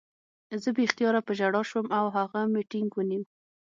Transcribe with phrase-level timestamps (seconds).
[0.61, 3.23] زه بې اختیاره په ژړا شوم او هغه مې ټینګ ونیو